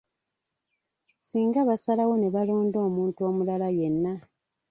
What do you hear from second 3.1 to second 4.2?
omulala yenna.